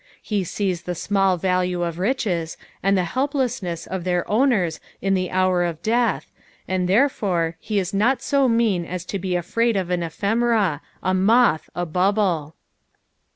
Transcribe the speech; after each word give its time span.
He 0.23 0.43
sees 0.43 0.81
the 0.81 0.95
small 0.95 1.37
value 1.37 1.83
of 1.83 1.99
riches, 1.99 2.57
and 2.81 2.97
the 2.97 3.03
helplessness 3.03 3.85
of 3.85 4.03
their 4.03 4.27
owners 4.27 4.79
in 4.99 5.13
the 5.13 5.29
hour 5.29 5.63
of 5.63 5.83
death, 5.83 6.31
and 6.67 6.89
therefore 6.89 7.55
he 7.59 7.77
is 7.77 7.93
not 7.93 8.27
bo 8.31 8.47
mean 8.47 8.83
as 8.83 9.05
to 9.05 9.19
be 9.19 9.35
afraid 9.35 9.77
of 9.77 9.91
an 9.91 10.01
ephemera, 10.01 10.81
a 11.03 11.13
moth, 11.13 11.69
a 11.75 11.85
bubble. 11.85 12.55